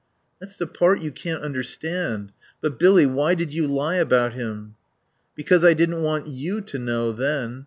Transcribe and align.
"That's 0.39 0.57
the 0.57 0.65
part 0.65 1.01
you 1.01 1.11
can't 1.11 1.43
understand.... 1.43 2.31
But, 2.59 2.79
Billy, 2.79 3.05
why 3.05 3.35
did 3.35 3.53
you 3.53 3.67
lie 3.67 3.97
about 3.97 4.33
him?" 4.33 4.73
"Because 5.35 5.63
I 5.63 5.75
didn't 5.75 6.01
want 6.01 6.25
you 6.25 6.59
to 6.59 6.79
know, 6.79 7.11
then. 7.11 7.59